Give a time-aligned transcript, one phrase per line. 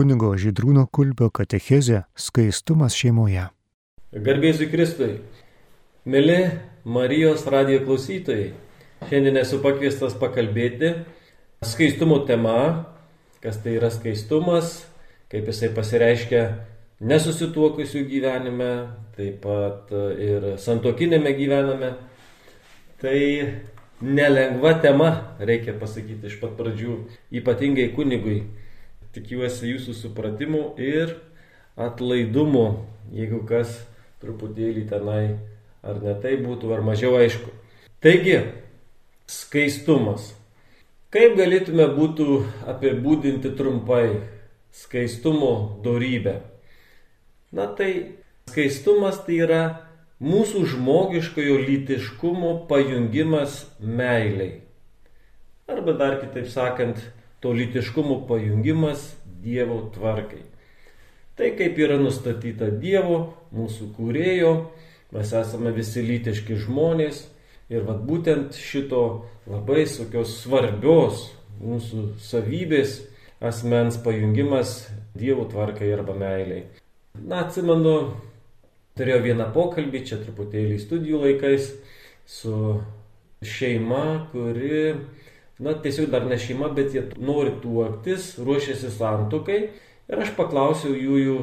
[0.00, 3.42] kunigo Žydrūno Kulbio katechezė Skaistumas šeimoje.
[4.16, 5.18] Garbėsiu Kristui.
[6.08, 6.38] Mėly
[6.88, 8.54] Marijos radijo klausytojai,
[9.10, 10.94] šiandien esu pakviestas pakalbėti
[11.68, 12.54] skaistumo tema,
[13.44, 14.70] kas tai yra skaistumas,
[15.28, 16.46] kaip jisai pasireiškia
[17.12, 18.70] nesusituokusių gyvenime,
[19.18, 21.92] taip pat ir santokinėme gyvenime.
[23.04, 23.20] Tai
[24.00, 25.12] nelengva tema,
[25.44, 26.96] reikia pasakyti iš pat pradžių,
[27.42, 28.40] ypatingai kunigui.
[29.14, 31.16] Tikiuosi jūsų supratimu ir
[31.80, 32.66] atlaidumu,
[33.14, 33.72] jeigu kas
[34.22, 35.24] truputėlį tenai
[35.82, 37.50] ar ne tai būtų, ar mažiau aišku.
[38.04, 38.36] Taigi,
[39.30, 40.30] skaistumas.
[41.10, 42.26] Kaip galėtume būtų
[42.70, 44.20] apibūdinti trumpai
[44.76, 46.38] skaistumo dorybę?
[47.50, 48.20] Na tai
[48.50, 49.62] skaistumas tai yra
[50.22, 54.60] mūsų žmogiškojo lytiškumo pajungimas meiliai.
[55.70, 57.00] Arba dar kitaip sakant,
[57.40, 60.42] to lytiškumo pajungimas Dievo tvarkai.
[61.36, 64.50] Tai kaip yra nustatyta Dievo, mūsų kūrėjo,
[65.16, 67.22] mes esame visi lytiški žmonės
[67.72, 69.04] ir vad būtent šito
[69.48, 72.98] labai tokios svarbios mūsų savybės
[73.40, 76.66] asmens pajungimas Dievo tvarkai arba meiliai.
[77.16, 78.12] Na, atsimenu,
[79.00, 81.72] turėjau vieną pokalbį čia truputėlį studijų laikais
[82.28, 82.54] su
[83.42, 84.92] šeima, kuri,
[85.60, 89.60] na, tiesiog dar ne šeima, bet jie nori tuoktis, ruošiasi santukai.
[90.10, 91.36] Ir aš paklausiau jų, jų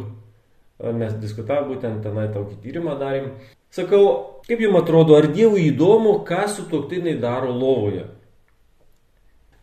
[0.97, 3.31] mes diskutavome būtent tenai tokį tyrimą darėm.
[3.73, 4.03] Sakau,
[4.47, 8.07] kaip jums atrodo, ar Dievui įdomu, ką su toktiniai daro lovoje?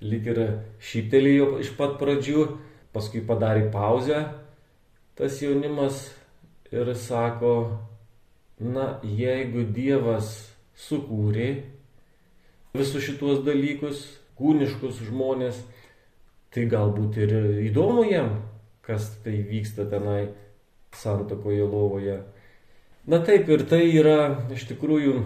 [0.04, 0.40] Lik ir
[0.84, 2.48] šyptelėjo iš pat pradžių,
[2.94, 4.24] paskui padarė pauzę
[5.14, 6.08] tas jaunimas
[6.74, 7.78] ir sako,
[8.58, 10.32] na, jeigu Dievas
[10.88, 11.48] sukūrė
[12.74, 14.02] visus šituos dalykus,
[14.38, 15.60] kūniškus žmonės,
[16.54, 17.34] tai galbūt ir
[17.68, 18.36] įdomu jam,
[18.86, 20.34] kas tai vyksta tenai
[20.94, 22.18] santokoje lovoje.
[23.06, 25.16] Na taip ir tai yra iš tikrųjų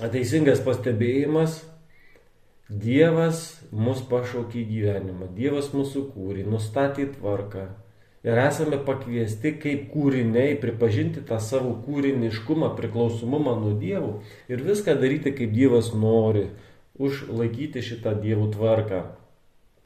[0.00, 1.62] teisingas pastebėjimas.
[2.72, 3.42] Dievas
[3.74, 7.66] mus pašaukė į gyvenimą, Dievas mūsų kūrė, nustatė tvarką,
[8.24, 14.12] ir esame pakviesti kaip kūriniai pripažinti tą savo kūriniškumą, priklausomumą nuo dievų
[14.52, 16.46] ir viską daryti kaip Dievas nori,
[17.02, 19.02] užlaikyti šitą dievų tvarką.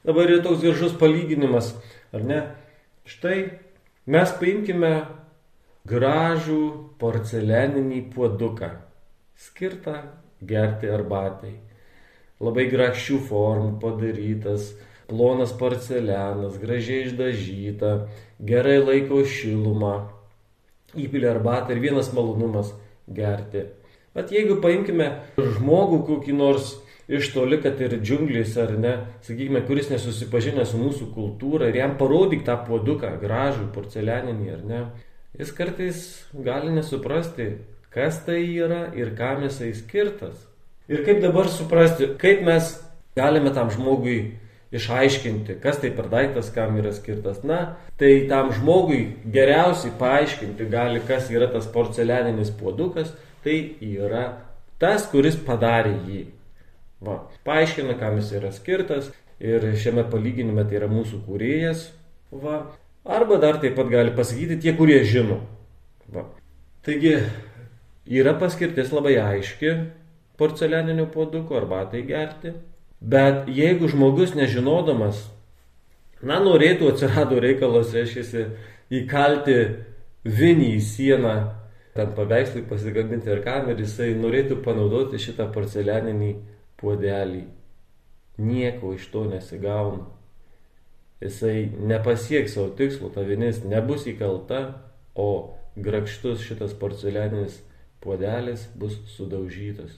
[0.06, 1.72] Dabar yra toks gražus palyginimas,
[2.14, 2.40] ar ne?
[3.06, 3.38] Štai
[4.10, 4.92] mes paimkime
[5.86, 6.60] gražų
[7.00, 8.70] porcelianinį puoduką,
[9.38, 9.96] skirtą
[10.46, 11.54] gerti arbatai.
[12.42, 14.74] Labai grakščių formų padarytas,
[15.08, 17.92] plonas porcelianas, gražiai išdažyta,
[18.44, 19.94] gerai laiko šilumą,
[20.98, 22.74] įpilė arbatą ir vienas malonumas
[23.08, 23.64] gerti.
[24.16, 26.74] Bet jeigu paimkime žmogų kokį nors
[27.08, 28.94] iš toli, kad ir džiunglės ar ne,
[29.26, 34.80] sakykime, kuris nesusipažinę su mūsų kultūra ir jam parodyk tą puoduką, gražų, porcelianinį ar ne,
[35.38, 36.02] jis kartais
[36.32, 37.52] gali nesuprasti,
[37.94, 40.36] kas tai yra ir kam jisai skirtas.
[40.90, 42.74] Ir kaip dabar suprasti, kaip mes
[43.18, 44.36] galime tam žmogui
[44.76, 47.42] išaiškinti, kas tai per daiktas, kam yra skirtas.
[47.46, 49.00] Na, tai tam žmogui
[49.32, 54.26] geriausiai paaiškinti gali, kas yra tas porcelianinis puodukas, tai yra
[54.82, 56.22] tas, kuris padarė jį.
[57.04, 59.10] Va, paaiškina, kam jis yra skirtas
[59.42, 61.90] ir šiame palyginime tai yra mūsų kūrėjas.
[62.32, 62.62] Va,
[63.04, 65.42] arba dar taip pat gali pasakyti tie, kurie žino.
[66.12, 66.24] Va.
[66.86, 67.18] Taigi
[68.06, 69.74] yra paskirtis labai aiški
[70.40, 72.54] porcelianinio puoduko arbatai gerti.
[73.00, 75.18] Bet jeigu žmogus nežinodamas,
[76.24, 78.46] na, norėtų, atsirado reikalas, reiškia,
[78.88, 79.56] įkalti
[80.24, 81.34] vinį į sieną,
[81.96, 86.32] tam paveikslui pasigabinti ir kam ir jisai norėtų panaudoti šitą porcelianinį
[86.86, 87.42] puodelį.
[88.38, 90.04] Nieko iš to nesigauna.
[91.20, 94.60] Jisai nepasieks savo tikslo, ta vinis nebus įkalta,
[95.16, 97.62] o grakštus šitas porcelianinis
[98.04, 99.96] puodelis bus sudaužytas.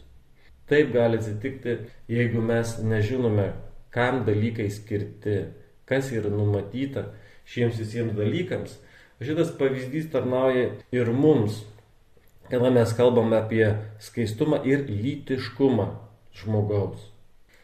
[0.71, 1.75] Taip gali atsitikti,
[2.09, 3.50] jeigu mes nežinome,
[3.91, 5.41] kam dalykai skirti,
[5.88, 7.09] kas yra numatyta
[7.48, 8.78] šiems visiems dalykams.
[9.18, 11.65] Šitas pavyzdys tarnauja ir mums,
[12.48, 13.72] kada mes kalbame apie
[14.04, 15.89] skaistumą ir lytiškumą
[16.43, 17.01] žmogaus.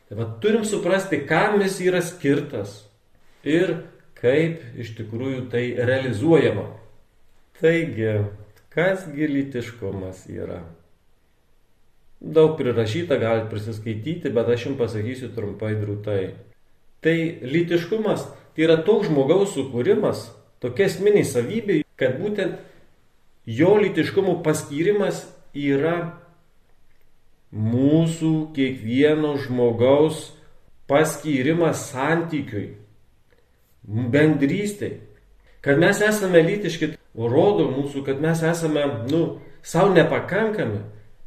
[0.09, 2.82] Tai va, turim suprasti, kam jis yra skirtas
[3.44, 3.76] ir
[4.19, 6.69] kaip iš tikrųjų tai realizuojama.
[7.61, 8.17] Taigi,
[8.75, 10.62] kasgi lytiškumas yra?
[12.25, 16.23] Daug prirašyta, galite prisiskaityti, bet aš jums pasakysiu trumpai drūtai.
[17.05, 18.25] Tai lytiškumas
[18.55, 20.29] tai yra toks žmogaus sukūrimas,
[20.62, 22.56] tokia esminiai savybė, kad būtent
[23.44, 26.24] jo lytiškumo paskyrimas yra
[27.54, 30.32] mūsų kiekvieno žmogaus
[30.90, 32.74] paskyrimas santykiui,
[33.86, 34.98] bendrystėj.
[35.64, 39.22] Kad mes esame lytiški, rodo mūsų, kad mes esame, nu,
[39.64, 40.82] savo nepakankami.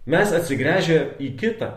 [0.07, 1.71] Mes atsigręžę į kitą.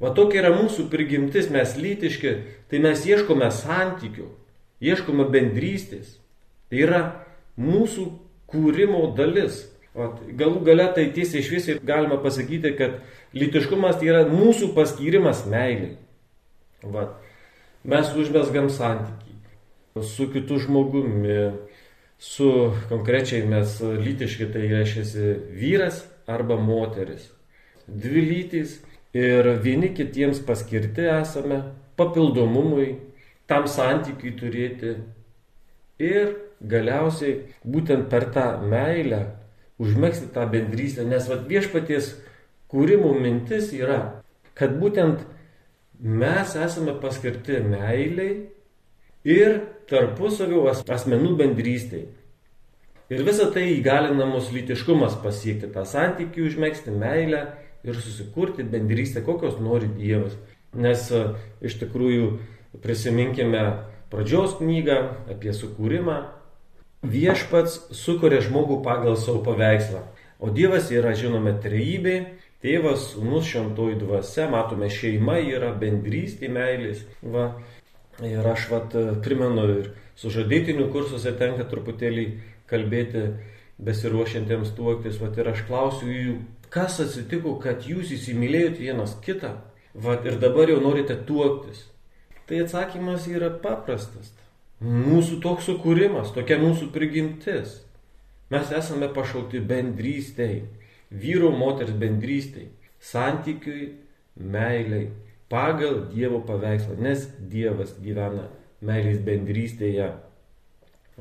[0.00, 2.32] Va tokia yra mūsų prigimtis, mes lytiški,
[2.68, 4.26] tai mes ieškome santykių,
[4.84, 6.16] ieškome bendrystės.
[6.68, 7.02] Tai yra
[7.60, 8.06] mūsų
[8.50, 9.64] kūrimo dalis.
[9.96, 12.98] O galų gale tai tiesiai šviesiai galima pasakyti, kad
[13.36, 15.94] lytiškumas tai yra mūsų paskyrimas meiliai.
[16.84, 17.06] Va.
[17.86, 21.52] Mes užmesgam santykiai su kitu žmogumi,
[22.18, 27.30] su konkrečiai mes lytiški tai reiškia vyras arba moteris.
[27.86, 28.80] Dvi lytys
[29.16, 31.62] ir vieni kitiems paskirti esame
[31.96, 32.96] papildomumui,
[33.46, 34.96] tam santykiui turėti.
[36.02, 39.22] Ir galiausiai būtent per tą meilę
[39.82, 42.14] užmėgsti tą bendrystę, nes vat, viešpaties
[42.72, 44.22] kūrimo mintis yra,
[44.56, 45.24] kad būtent
[46.00, 48.46] mes esame paskirti meiliai
[49.26, 49.58] ir
[49.90, 52.06] tarpusavio asmenų bendrystėj.
[53.06, 57.42] Ir visa tai įgalina mus lytiškumas pasiekti tą santykių, užmėgsti meilę
[57.86, 60.34] ir susikurti bendrystę, kokios nori Dievas.
[60.74, 61.22] Nes e,
[61.62, 62.32] iš tikrųjų
[62.82, 63.62] prisiminkime
[64.10, 64.98] pradžios knygą
[65.30, 66.16] apie sukūrimą,
[67.04, 70.00] Viešpats sukuria žmogų pagal savo paveikslą.
[70.40, 72.16] O Dievas yra, žinome, trejybė,
[72.64, 77.04] tėvas, sūnus, šventoji dvasia, matome, šeima yra bendrystė, meilės.
[77.22, 77.50] Va.
[78.24, 82.26] Ir aš vat, primenu ir sužadėtinių kursuose tenka truputėlį
[82.68, 83.26] kalbėti
[83.84, 85.20] besiruošiantiems tuoktis.
[85.20, 86.36] Vat, ir aš klausiu jų,
[86.72, 89.52] kas atsitiko, kad jūs įsimylėjot vienas kitą
[89.94, 91.84] vat, ir dabar jau norite tuoktis.
[92.46, 94.32] Tai atsakymas yra paprastas.
[94.84, 97.78] Mūsų toks sukūrimas, tokia mūsų prigimtis.
[98.52, 100.66] Mes esame pašaukti bendrystėj,
[101.10, 102.68] vyro moters bendrystėj,
[103.00, 103.94] santykiui,
[104.36, 105.08] meiliai,
[105.48, 108.50] pagal Dievo paveikslą, nes Dievas gyvena
[108.84, 110.10] meilės bendrystėje.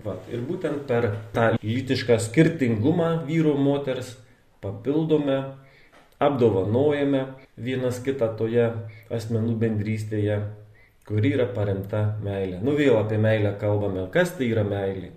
[0.04, 4.18] Vat, ir būtent per tą lytišką skirtingumą vyro moters
[4.60, 5.40] papildome,
[6.20, 7.24] apdovanojame
[7.56, 8.68] vienas kitą toje
[9.16, 10.42] asmenų bendrystėje
[11.06, 12.60] kuri yra paremta meilė.
[12.66, 14.08] Nu vėl apie meilę kalbame.
[14.14, 15.12] Kas tai yra meilė?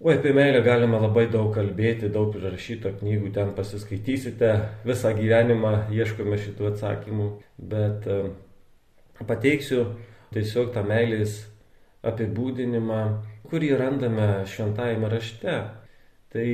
[0.00, 4.50] O apie meilę galima labai daug kalbėti, daug prirašyto knygų, ten pasiskaitysite,
[4.84, 7.28] visą gyvenimą ieškome šitų atsakymų,
[7.72, 8.18] bet e,
[9.24, 9.86] pateiksiu
[10.36, 11.38] tiesiog tą meilės
[12.06, 13.00] apibūdinimą,
[13.48, 15.56] kurį randame šventajame rašte.
[16.32, 16.48] Tai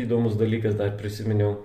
[0.00, 1.58] įdomus dalykas dar prisiminiau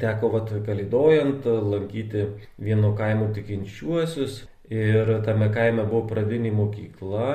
[0.00, 2.24] teko vat kalidojant, lankyti
[2.64, 7.28] vieno kaimo tikinčiuosius Ir tame kaime buvo pradinė mokykla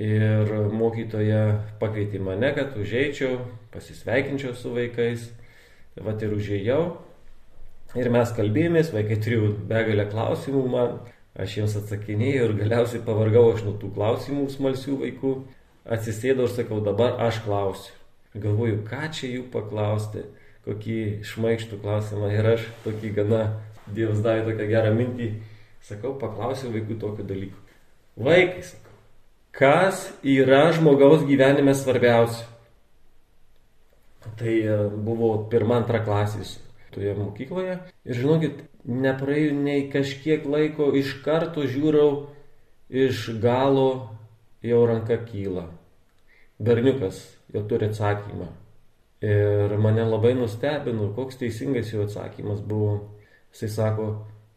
[0.00, 1.42] ir mokytoja
[1.80, 3.40] pakvietė mane, kad užeičiau,
[3.74, 5.26] pasisveikinčiau su vaikais.
[5.94, 6.82] Tai vat ir užėjau.
[7.98, 11.00] Ir mes kalbėjomės, vaikai turėjo begalę klausimų man,
[11.34, 15.32] aš jiems atsakinėjau ir galiausiai pavargau aš nuo tų klausimų smalsių vaikų.
[15.90, 17.96] Atsisėdau ir sakau, dabar aš klausiu.
[18.38, 20.22] Galvoju, ką čia jų paklausti,
[20.62, 23.42] kokį šmaištų klausimą ir aš tokį gana,
[23.90, 25.32] Dievas davė tokią gerą mintį,
[25.86, 27.60] Sakau, paklausiau vaikų tokių dalykų.
[28.20, 28.96] Vaikai, sakau,
[29.56, 32.46] kas yra žmogaus gyvenime svarbiausia?
[34.36, 36.58] Tai e, buvo pirma, antra klasės
[36.92, 37.78] toje mokykloje.
[38.04, 42.28] Ir žinokit, nepraėjo nei kažkiek laiko, iš karto žiūrau,
[42.90, 43.90] iš galo
[44.66, 45.68] jau ranka kyla.
[46.60, 47.22] Berniukas
[47.54, 48.50] jau turi atsakymą.
[49.24, 53.16] Ir mane labai nustebino, koks teisingas jo atsakymas buvo.
[53.52, 54.06] Jisai sako,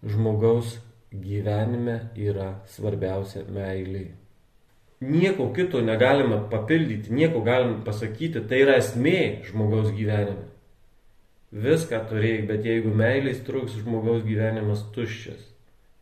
[0.03, 0.77] žmogaus
[1.13, 4.08] gyvenime yra svarbiausia meilė.
[5.03, 10.48] Nieko kito negalime papildyti, nieko galime pasakyti, tai yra esmė žmogaus gyvenime.
[11.53, 15.43] Viską turėjai, bet jeigu meilės trūks, žmogaus gyvenimas tuščias.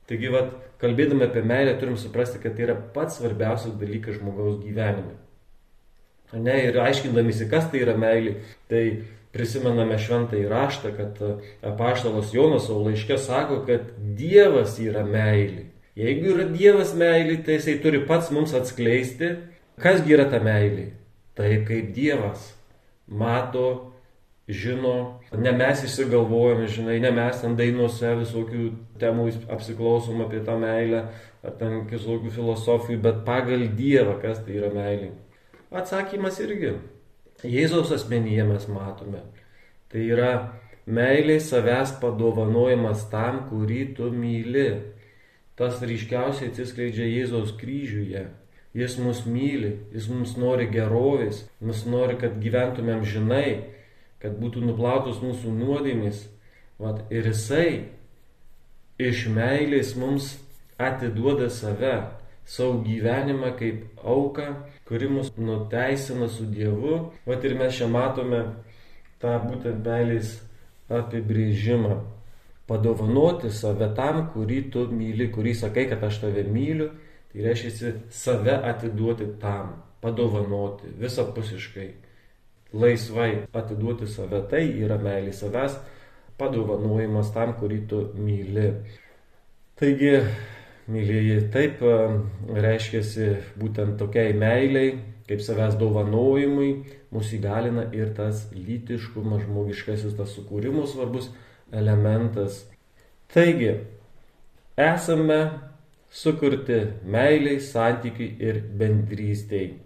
[0.08, 5.18] Taigi, vat, kalbėdami apie meilę, turim suprasti, kad tai yra pats svarbiausias dalykas žmogaus gyvenime.
[6.32, 8.38] Ne, ir aiškindamisi, kas tai yra meilė,
[8.72, 8.84] tai
[9.32, 11.34] prisimename šventą įraštą, kad e,
[11.72, 15.70] apaštalas Jonas savo laiške sako, kad Dievas yra meilė.
[16.00, 19.36] Jeigu yra Dievas meilė, tai jisai turi pats mums atskleisti,
[19.82, 20.92] kasgi yra ta meilė.
[21.38, 22.52] Taip kaip Dievas
[23.08, 23.92] mato,
[24.52, 28.70] žino, ne mes išsigalvojame, žinai, ne mes ten dainuose visokių
[29.00, 31.06] temų apsiklausom apie tą meilę,
[31.44, 35.14] ar ten visokių filosofijų, bet pagal Dievą, kas tai yra meilė.
[35.72, 36.76] Atsakymas irgi
[37.48, 39.24] Jėzaus asmenyje mes matome.
[39.92, 40.34] Tai yra
[40.86, 44.70] meiliai savęs padovanojimas tam, kurį tu myli.
[45.58, 48.28] Tas ryškiausiai atsiskleidžia Jėzaus kryžiuje.
[48.78, 53.66] Jis mus myli, jis mums nori gerovės, mus nori, kad gyventumėm žinai,
[54.24, 56.24] kad būtų nuplautos mūsų nuodėmės.
[56.80, 57.92] Vat, ir jisai
[59.02, 60.38] iš meilės mums
[60.80, 62.21] atiduoda save.
[62.46, 64.48] Savo gyvenimą kaip auką,
[64.88, 67.12] kuri mus nuteisina su Dievu.
[67.26, 68.42] Vat ir mes čia matome
[69.22, 70.40] tą būtent meilės
[70.90, 72.02] apibrėžimą.
[72.68, 76.92] Padovanoti save tam, kurį tu myli, kurį sakai, kad aš tave myliu,
[77.32, 81.90] tai reiškia save atiduoti tam, padovanoti visapusiškai,
[82.72, 85.76] laisvai atiduoti save, tai yra meilė savęs
[86.42, 88.70] padovanojimas tam, kurį tu myli.
[89.80, 90.16] Taigi,
[90.92, 91.96] mylėjai, taip e,
[92.62, 93.02] reiškia
[93.60, 94.98] būtent tokiai meiliai,
[95.30, 96.72] kaip savęs dovanojimui,
[97.16, 101.30] mus įgalina ir tas lytiškumas, žmogiškasis tas sukūrimo svarbus
[101.72, 102.66] elementas.
[103.32, 103.78] Taigi,
[104.76, 105.40] esame
[106.12, 109.80] sukurti meiliai, santykiai ir bendrystėjai.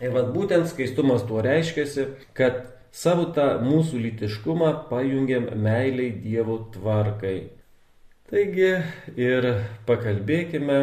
[0.00, 7.59] Ir vad būtent skaistumas tuo reiškia, kad Savo tą mūsų lytiškumą pajungiam meiliai Dievo tvarkai.
[8.30, 8.76] Taigi
[9.18, 9.46] ir
[9.88, 10.78] pakalbėkime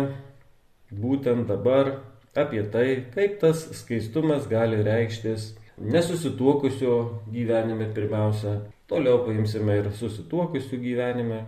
[0.91, 1.93] būtent dabar
[2.35, 6.97] apie tai, kaip tas skaistumas gali reikštis nesusituokusio
[7.31, 8.57] gyvenime pirmiausia,
[8.91, 11.39] toliau paimsime ir susituokusių gyvenime.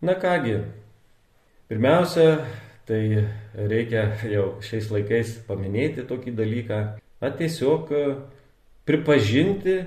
[0.00, 0.56] Na kągi,
[1.68, 2.40] pirmiausia,
[2.88, 3.02] tai
[3.52, 6.82] reikia jau šiais laikais paminėti tokį dalyką,
[7.20, 7.92] na tiesiog
[8.88, 9.82] pripažinti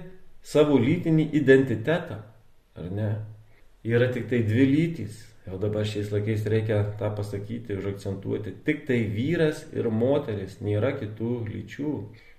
[0.45, 2.21] savo lytinį identitetą,
[2.77, 3.13] ar ne?
[3.83, 5.23] Yra tik tai dvi lytys.
[5.43, 8.53] Jau dabar šiais laikais reikia tą pasakyti ir akcentuoti.
[8.63, 11.95] Tik tai vyras ir moteris, nėra kitų lyčių.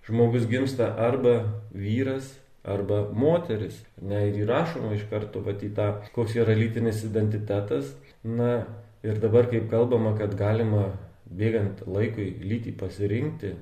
[0.09, 1.35] Žmogus gimsta arba
[1.73, 2.31] vyras,
[2.65, 3.77] arba moteris.
[4.01, 7.93] Ne, ir įrašoma iš karto vat, į tą, koks yra lytinis identitetas.
[8.25, 8.65] Na,
[9.05, 10.87] ir dabar kaip kalbama, kad galima
[11.29, 13.53] bėgant laikui lytį pasirinkti,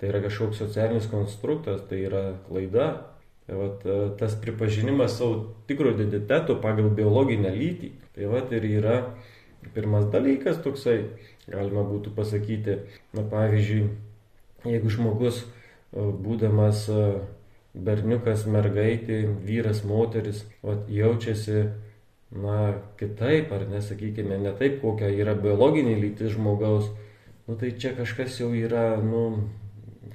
[0.00, 2.88] tai yra kažkoks socialinis konstruktas, tai yra klaida.
[3.46, 8.96] Tai vat, e, tas pripažinimas savo tikro identiteto pagal biologinę lytį, tai vat ir yra
[9.74, 10.98] pirmas dalykas toksai,
[11.46, 12.80] galima būtų pasakyti,
[13.14, 13.86] na pavyzdžiui,
[14.66, 15.46] jeigu žmogus e,
[16.26, 17.06] būdamas e,
[17.86, 21.68] berniukas, mergaitė, vyras, moteris, vat, jaučiasi,
[22.34, 22.58] na,
[22.98, 26.90] kitaip, ar nesakykime, ne taip, kokia yra biologinė lytis žmogaus,
[27.46, 29.22] nu tai čia kažkas jau yra, nu,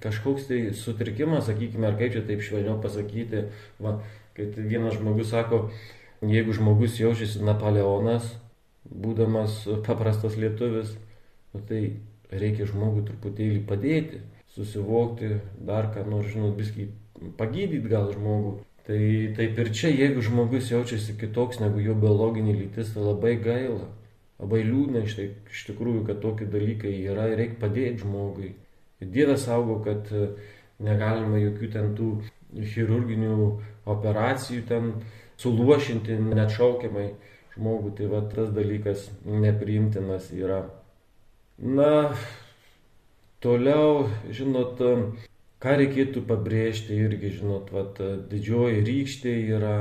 [0.04, 3.46] kažkoks tai sutrikimas, sakykime, ar kaip čia taip švelniau pasakyti,
[3.82, 4.00] va,
[4.38, 5.68] kad vienas žmogus sako,
[6.26, 8.34] jeigu žmogus jaučiasi Napoleonas,
[8.86, 10.96] būdamas paprastas lietuvis,
[11.54, 11.82] nu, tai
[12.32, 14.22] reikia žmogui truputėlį padėti,
[14.56, 16.90] susivokti, dar ką nors, žinot, biskį
[17.38, 18.60] pagydyti gal žmogų.
[18.88, 19.00] Tai
[19.38, 23.86] taip ir čia, jeigu žmogus jaučiasi kitoks negu jo biologinė lytis, tai labai gaila.
[24.42, 28.56] Labai liūdna iš, tai, iš tikrųjų, kad tokie dalykai yra ir reikia padėti žmogui.
[29.02, 30.28] Dievas saugo, kad e,
[30.84, 32.12] negalima jokių ten tų
[32.74, 33.38] chirurginių
[33.90, 34.92] operacijų ten
[35.42, 37.08] suluošinti neatšaukiamai
[37.56, 37.96] žmogų.
[37.98, 40.64] Tai va tas dalykas nepriimtinas yra.
[41.62, 42.12] Na,
[43.44, 44.82] toliau, žinot,
[45.62, 47.86] ką reikėtų pabrėžti irgi, žinot, va,
[48.32, 49.76] didžioji rykštė yra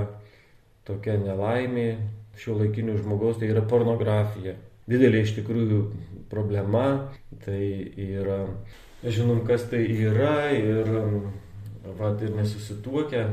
[0.88, 1.86] tokia nelaimė
[2.40, 4.56] šio laikinių žmogaus, tai yra pornografija.
[4.90, 5.80] Didelė iš tikrųjų
[6.30, 6.84] problema,
[7.44, 7.62] tai
[8.00, 8.42] yra
[9.04, 10.90] žinom, kas tai yra ir,
[11.98, 13.24] vat, ir nesusituokę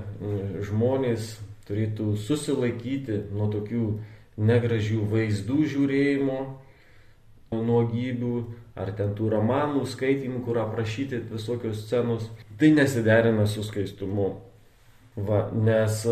[0.67, 1.33] žmonės
[1.67, 3.89] turėtų susilaikyti nuo tokių
[4.37, 6.39] negražių vaizdų žiūrėjimo,
[7.51, 8.33] nuogybių,
[8.77, 12.27] ar ten tų romanų skaitimų, kur aprašyti visokios scenos.
[12.59, 14.29] Tai nesiderina su skaistumu.
[15.17, 16.03] Va, nes,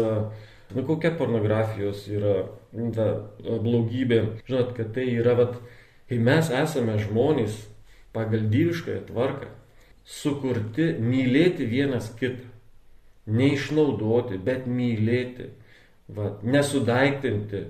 [0.73, 2.47] nu kokia pornografijos yra
[2.95, 3.07] ta
[3.45, 4.21] blogybė.
[4.47, 5.59] Žinot, kad tai yra, vat,
[6.09, 7.59] kai mes esame žmonės,
[8.15, 9.51] pagal dieviškąją tvarką
[10.05, 12.53] sukurti mylėti vienas kitą.
[13.25, 15.49] Neišnaudoti, bet mylėti.
[16.13, 17.63] Va, nesudaiktinti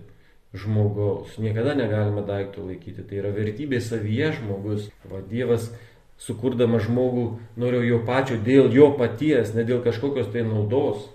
[0.55, 1.37] žmogaus.
[1.39, 3.05] Niekada negalima daiktų laikyti.
[3.07, 4.89] Tai yra vertybė savyje žmogus.
[5.07, 5.69] Va, dievas
[6.19, 7.25] sukurdama žmogų
[7.59, 11.07] norėjo jo pačio dėl jo paties, ne dėl kažkokios tai naudos.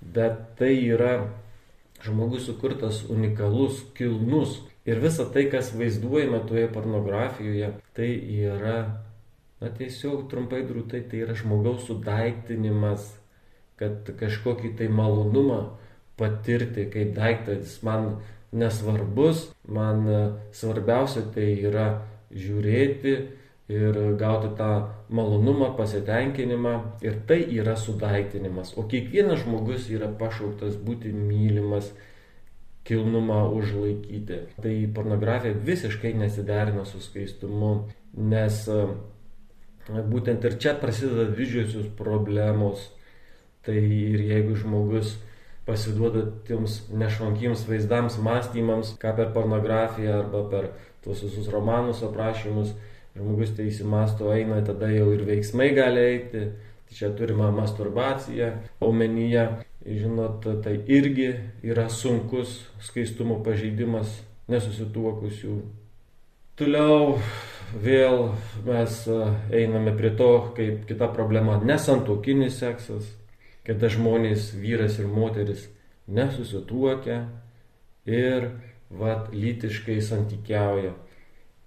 [0.00, 1.30] Bet tai yra
[2.04, 8.10] žmogus sukurtas unikalus, kilnus, Ir visa tai, kas vaizduojama toje pornografijoje, tai
[8.40, 8.78] yra,
[9.60, 13.10] na tiesiog trumpai drūtai, tai yra žmogaus sudaiktinimas,
[13.80, 15.60] kad kažkokį tai malonumą
[16.20, 18.14] patirti kaip daiktas man
[18.52, 20.04] nesvarbus, man
[20.56, 21.86] svarbiausia tai yra
[22.32, 23.14] žiūrėti
[23.70, 24.70] ir gauti tą
[25.08, 26.74] malonumą, pasitenkinimą
[27.06, 28.74] ir tai yra sudaiktinimas.
[28.76, 31.92] O kiekvienas žmogus yra pašauktas būti mylimas
[32.84, 34.38] kilnumą užlaikyti.
[34.62, 37.72] Tai pornografija visiškai nesiderina su skaistumu,
[38.16, 38.84] nes e,
[39.88, 42.88] būtent ir čia prasideda didžiosios problemos.
[43.66, 45.18] Tai ir jeigu žmogus
[45.66, 50.70] pasiduoda tiems nešvankiems vaizdams, mąstymams, ką per pornografiją arba per
[51.04, 52.72] tuos visus romanus aprašymus,
[53.16, 56.44] žmogus tai įsimasto, eina, tada jau ir veiksmai gali eiti.
[56.90, 58.50] Čia turima masturbacija,
[58.82, 59.44] omenyje,
[59.86, 61.28] žinot, tai irgi
[61.62, 64.18] yra sunkus skaistumo pažeidimas
[64.50, 65.54] nesusituokusių.
[66.58, 67.14] Toliau
[67.80, 68.32] vėl
[68.66, 69.18] mes e,
[69.62, 73.06] einame prie to, kaip kita problema- nesantokinis seksas,
[73.64, 75.68] kada žmonės, vyras ir moteris
[76.10, 77.22] nesusituokia
[78.04, 78.50] ir
[78.90, 80.92] vat lytiškai santykiauja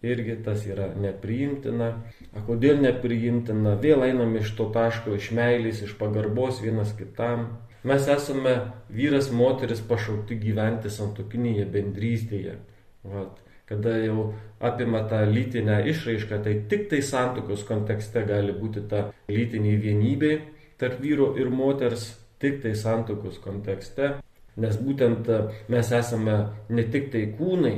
[0.04, 1.90] irgi tas yra nepriimtina.
[2.36, 3.78] A kodėl nepriimtina?
[3.82, 7.48] Vėl einam iš to taško, iš meilės, iš pagarbos vienas kitam.
[7.88, 8.56] Mes esame
[8.92, 12.60] vyras, moteris pašaukti gyventi santokinėje bendrystėje.
[13.04, 13.40] Vat.
[13.68, 19.78] Kada jau apima tą lytinę išraišką, tai tik tai santokos kontekste gali būti ta lytinė
[19.80, 20.34] vienybė
[20.80, 22.10] tarp vyro ir moters,
[22.44, 24.18] tik tai santokos kontekste.
[24.60, 25.30] Nes būtent
[25.72, 26.36] mes esame
[26.70, 27.78] ne tik tai kūnai,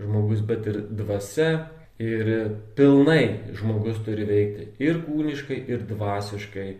[0.00, 1.70] žmogus, bet ir dvasia.
[2.02, 2.26] Ir
[2.74, 6.70] pilnai žmogus turi veikti ir kūniškai, ir dvasiškai.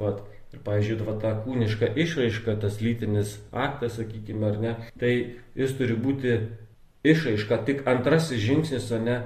[0.00, 0.24] Vat.
[0.54, 5.10] Ir, pavyzdžiui, va, ta kūniška išraiška, tas lytinis aktas, sakykime, ar ne, tai
[5.58, 6.36] jis turi būti
[7.06, 9.16] išraiška, tik antrasis žingsnis, o ne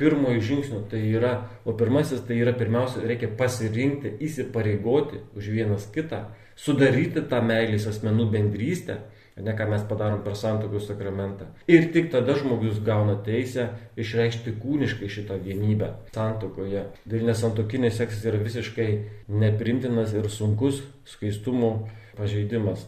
[0.00, 0.82] pirmojo žingsnio.
[0.90, 1.32] Tai yra,
[1.64, 6.24] o pirmasis tai yra pirmiausia, reikia pasirinkti, įsipareigoti už vienas kitą,
[6.58, 8.98] sudaryti tą meilės asmenų bendrystę
[9.36, 11.46] ne ką mes padarom per santokos sakramentą.
[11.68, 16.84] Ir tik tada žmogus gauna teisę išreikšti kūniškai šitą vienybę santokoje.
[17.08, 18.88] Dėl nesantokinės seksas yra visiškai
[19.32, 21.72] neprimtinas ir sunkus skaistumo
[22.18, 22.84] pažeidimas.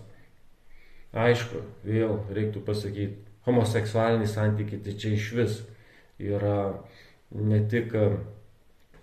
[1.14, 5.58] Aišku, vėl reiktų pasakyti, homoseksualiniai santykiai tai čia iš vis
[6.18, 6.82] yra
[7.34, 7.94] ne tik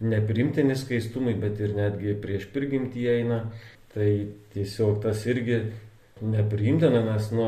[0.01, 3.45] neprimtini skaistumai, bet ir netgi prieš prigimtį eina.
[3.91, 4.07] Tai
[4.53, 5.65] tiesiog tas irgi
[6.21, 7.47] nepriimtina, nes, nu,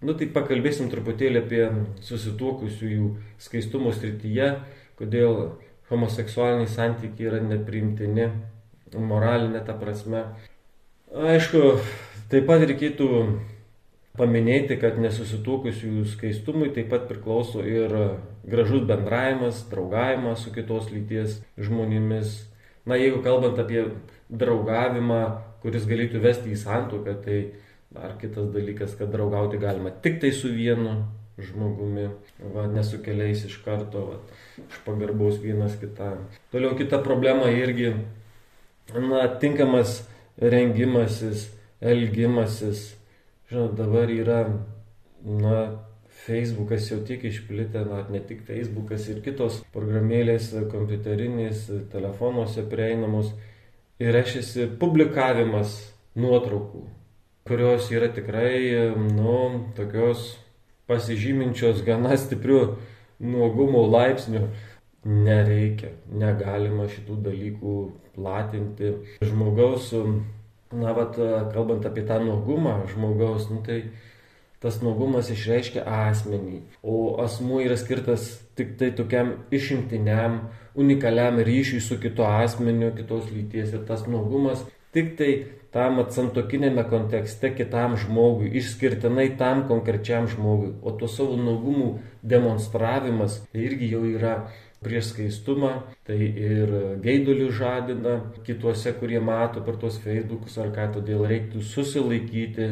[0.00, 1.62] nu, tai pakalbėsim truputėlį apie
[2.06, 3.10] susituokusiųjų
[3.42, 4.52] skaistumo srityje,
[5.00, 5.36] kodėl
[5.90, 8.30] homoseksualiniai santykiai yra nepriimtini,
[8.96, 10.24] moralinė ta prasme.
[11.10, 11.80] Aišku,
[12.30, 13.08] taip pat reikėtų
[14.18, 17.94] paminėti, kad nesusituokusiųjų skaistumui taip pat priklauso ir
[18.46, 22.38] gražus bendravimas, draugavimas su kitos lyties žmonėmis.
[22.88, 23.84] Na, jeigu kalbant apie
[24.30, 25.20] draugavimą,
[25.62, 27.40] kuris galėtų vesti į santuoką, tai
[27.90, 30.92] Dar kitas dalykas, kad draugauti galima tik tai su vienu
[31.42, 32.04] žmogumi,
[32.54, 34.18] va, nesukeliais iš karto, va,
[34.62, 36.28] iš pagarbaus vienas kitam.
[36.52, 37.94] Toliau kita problema irgi,
[38.94, 40.04] na, tinkamas
[40.38, 41.48] rengimasis,
[41.80, 42.84] elgimasis.
[43.50, 44.44] Žinot, dabar yra,
[45.26, 45.56] na,
[46.20, 53.34] Facebookas jau tiek išplitę, na, ne tik Facebookas ir kitos programėlės, kompiuterinės, telefonuose prieinamos.
[54.00, 55.74] Ir reiškia publikavimas
[56.14, 56.86] nuotraukų
[57.50, 60.36] kurios yra tikrai, nu, tokios
[60.86, 62.76] pasižyminčios gana stipriu
[63.18, 64.46] nuogumo laipsniu.
[65.00, 67.74] Nereikia, negalima šitų dalykų
[68.14, 68.92] platinti.
[69.24, 69.88] Žmogaus,
[70.76, 71.16] na, vat,
[71.54, 73.80] kalbant apie tą nuogumą žmogaus, nu, tai
[74.60, 80.42] tas nuogumas išreiškia asmenį, o asmuo yra skirtas tik tai tokiam išimtiniam,
[80.76, 85.32] unikaliam ryšiui su kito asmeniu, kitos lyties ir tas nuogumas tik tai
[85.74, 90.72] tam atsantokinėme kontekste kitam žmogui, išskirtinai tam konkrečiam žmogui.
[90.82, 94.34] O to savo naugumų demonstravimas tai irgi jau yra
[94.82, 95.72] prieš skaistumą,
[96.08, 96.72] tai ir
[97.04, 102.70] gaidulių žadina kituose, kurie mato per tuos Facebookus ar ką, todėl reiktų susilaikyti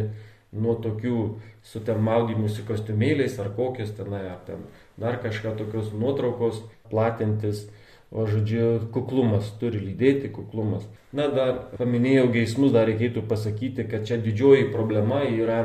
[0.57, 1.19] nuo tokių
[1.63, 4.65] su ten maudymusi kostiumėliais ar kokios tenai, ar ten
[4.99, 7.67] dar kažką tokios nuotraukos platintis
[8.09, 10.87] O žodžiu, kuklumas turi lydėti, kuklumas.
[11.13, 15.59] Na, dar paminėjau geismus, dar reikėtų pasakyti, kad čia didžioji problema yra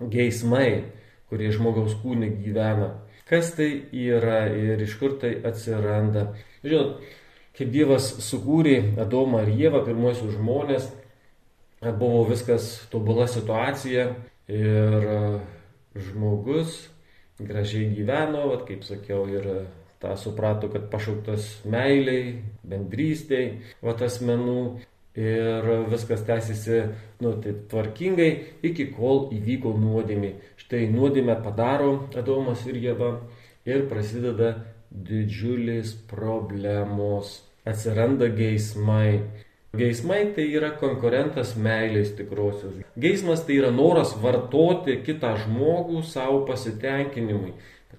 [0.00, 0.92] geismai,
[1.30, 2.90] kurie žmogaus kūne gyvena.
[3.26, 6.28] Kas tai yra ir iš kur tai atsiranda.
[6.62, 7.00] Žinot,
[7.56, 10.90] kaip Dievas sukūrė Adomą ir Jėvą, pirmosius žmonės,
[11.96, 14.10] buvo viskas tobula situacija
[14.52, 15.08] ir
[15.96, 16.84] žmogus
[17.40, 19.66] gražiai gyveno, vat, kaip sakiau, ir
[20.06, 23.48] tą suprato, kad pašauktas meiliai, bendrystėj,
[23.82, 24.60] va tas menų
[25.16, 26.82] ir viskas tęsiasi,
[27.24, 28.30] nu, tai tvarkingai,
[28.68, 30.34] iki kol įvyko nuodėmė.
[30.60, 33.10] Štai nuodėmę padaro Adomas ir Jėva
[33.66, 34.54] ir prasideda
[34.90, 37.40] didžiulis problemos.
[37.66, 39.24] Atsiranda geismai.
[39.76, 42.82] Geismai tai yra konkurentas meilės tikrosios.
[42.98, 47.54] Geismas tai yra noras vartoti kitą žmogų savo pasitenkinimui.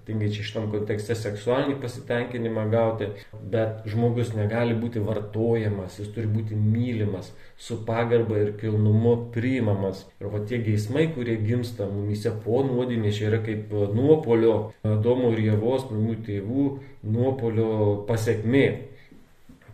[0.08, 3.10] tingai čia šitam kontekste seksualinį pasitenkinimą gauti,
[3.52, 7.28] bet žmogus negali būti vartojamas, jis turi būti mylimas,
[7.60, 10.06] su pagarba ir kilnumu priimamas.
[10.22, 14.56] Ir va tie geismai, kurie gimsta mumise po nuodėmės, čia yra kaip nuopolio
[15.04, 16.66] Domo ir Jėvos, mūsų tėvų
[17.04, 17.70] nuopolio
[18.08, 18.66] pasiekmė.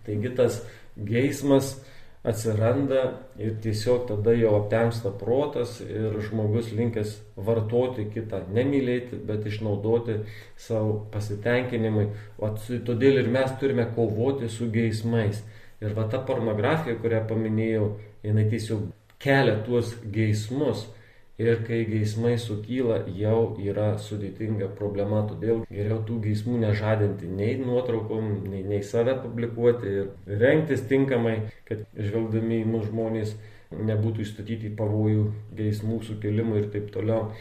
[0.04, 0.64] Taigi tas
[0.98, 1.76] geismas
[2.24, 3.02] atsiranda
[3.38, 10.22] ir tiesiog tada jau aptemsta protas ir žmogus linkęs vartoti kitą, nemylėti, bet išnaudoti
[10.56, 12.06] savo pasitenkinimui.
[12.40, 12.50] O
[12.88, 15.42] todėl ir mes turime kovoti su geismais.
[15.84, 17.90] Ir va ta pornografija, kurią paminėjau,
[18.24, 18.88] jinai tiesiog
[19.20, 20.86] kelia tuos geismus.
[21.34, 28.28] Ir kai geismai sukyla, jau yra sudėtinga problema, todėl geriau tų geismų nežadinti nei nuotraukom,
[28.52, 33.34] nei, nei save publikuoti ir rengtis tinkamai, kad žvelgdami į mūsų žmonės
[33.74, 35.26] nebūtų įstatyti į pavojų
[35.58, 37.32] geismų sukelimų ir taip toliau.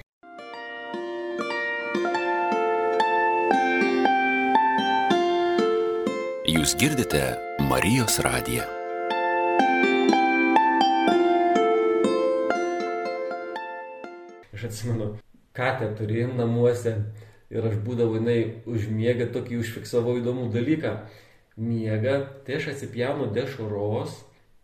[6.49, 7.27] Jūs girdite
[7.69, 8.82] Marijos radiją.
[14.53, 15.09] Aš atsimenu,
[15.57, 16.93] katę turėjom namuose
[17.53, 20.93] ir aš būdavau jinai užmiega tokį užfiksavau įdomų dalyką.
[21.57, 24.15] Miega, tai aš atsipjaunu dešuros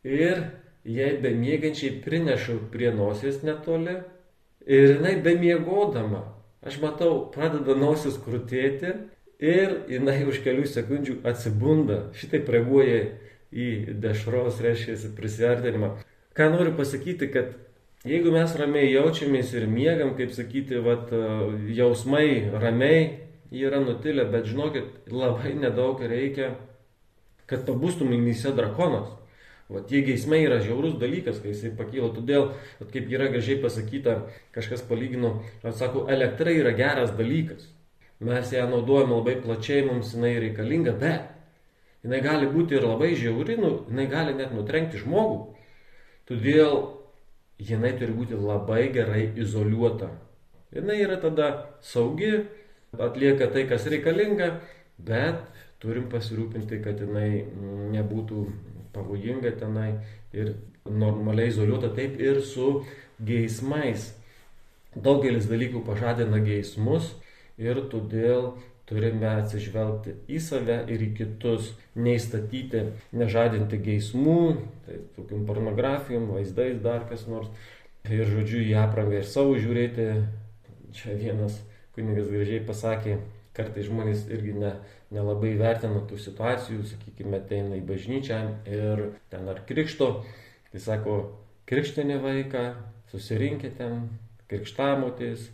[0.06, 0.42] ir
[0.86, 4.00] jai bemiegančiai prinešu prie nosies netoli
[4.66, 6.24] ir jinai bemiegodama.
[6.66, 8.94] Aš matau, pradeda nosis krūtėti
[9.40, 12.10] ir jinai už kelių sekundžių atsibunda.
[12.18, 13.06] Šitaip reaguoja
[13.50, 13.70] į
[14.02, 15.94] dešros, reiškia, prisiartinimą.
[16.36, 17.56] Ką noriu pasakyti, kad
[18.08, 21.10] Jeigu mes ramiai jaučiamės ir miegam, kaip sakyti, vat,
[21.76, 23.02] jausmai ramiai
[23.52, 26.54] yra nutilę, bet žinokit, labai nedaug reikia,
[27.50, 29.10] kad pabūstų mumyse drakonas.
[29.70, 32.14] Va, tie geismai yra žiaurus dalykas, kai jisai pakyla.
[32.16, 34.16] Todėl, at, kaip yra gražiai pasakyta,
[34.56, 37.68] kažkas palygino, atsako, elektra yra geras dalykas.
[38.24, 41.28] Mes ją naudojame labai plačiai, mums jinai reikalinga, bet
[42.08, 45.38] jinai gali būti ir labai žiauri, nu, jinai gali net nutrenkti žmogų.
[46.32, 46.80] Todėl
[47.60, 50.10] jinai turi būti labai gerai izoliuota.
[50.74, 51.50] Jinai yra tada
[51.82, 52.46] saugi,
[52.98, 54.52] atlieka tai, kas reikalinga,
[54.98, 55.42] bet
[55.82, 57.46] turim pasirūpinti, kad jinai
[57.96, 58.46] nebūtų
[58.94, 59.92] pavojinga tenai
[60.34, 62.84] ir normaliai izoliuota taip ir su
[63.26, 64.14] geismais.
[64.96, 67.14] Daugelis dalykų pažadina geismus
[67.62, 68.56] ir todėl
[68.90, 74.40] turime atsižvelgti į save ir į kitus, neįstatyti, nežadinti geismų,
[74.86, 77.52] tai tokiam pornografijom, vaizdais dar kas nors.
[78.10, 80.08] Ir žodžiu, į aprangą ir savo žiūrėti.
[80.96, 81.60] Čia vienas
[81.94, 83.20] kunigas gražiai pasakė,
[83.54, 84.72] kartai žmonės irgi ne,
[85.14, 88.40] nelabai vertina tų situacijų, sakykime, ateina į bažnyčią
[88.72, 90.10] ir ten ar krikšto,
[90.72, 91.20] tai sako,
[91.70, 92.64] krikštinė vaiką,
[93.12, 94.08] susirinkite ten,
[94.50, 95.50] krikštamotės,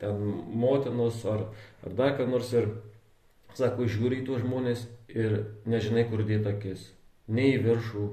[0.00, 0.18] ten
[0.64, 1.46] motinos ar,
[1.84, 2.68] ar dar ką nors ir,
[3.54, 5.36] sako, žiūri į tuos žmonės ir
[5.70, 6.88] nežinai, kur dėti akis.
[7.30, 8.04] Nei į viršų,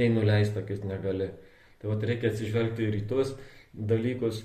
[0.00, 1.30] nei nuleisti akis negali.
[1.80, 3.34] Tai vad reikia atsižvelgti ir į tuos
[3.76, 4.42] dalykus.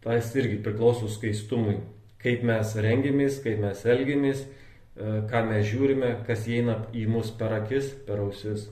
[0.00, 1.76] Tas irgi priklauso skaistumui.
[2.20, 7.52] Kaip mes rengiamės, kaip mes elgiamės, e, ką mes žiūrime, kas įeina į mus per
[7.60, 8.68] akis, per ausis.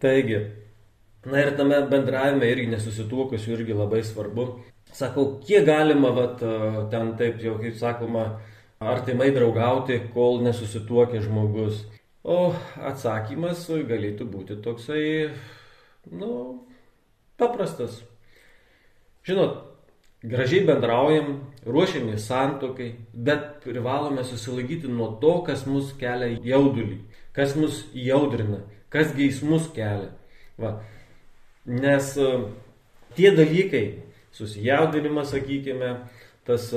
[0.00, 0.42] Taigi,
[1.24, 4.46] na ir tame bendravime irgi nesusituokusiu irgi labai svarbu
[4.92, 6.42] Sakau, kiek galima, vat,
[6.90, 8.24] ten taip jau, kaip sakoma,
[8.80, 11.84] artimai draugauti, kol nesusituokė žmogus.
[12.24, 15.30] O atsakymas galėtų būti toksai,
[16.12, 16.32] nu,
[17.40, 18.02] paprastas.
[19.24, 19.62] Žinot,
[20.24, 21.32] gražiai bendraujam,
[21.64, 27.00] ruošiamės santokai, bet privalome susilaikyti nuo to, kas mus kelia jaudulį,
[27.36, 30.12] kas mus jaudrina, kas geismus kelia.
[30.60, 30.78] Va.
[31.64, 32.12] Nes
[33.16, 33.84] tie dalykai,
[34.32, 35.94] susijaudinimas, sakykime,
[36.46, 36.70] tas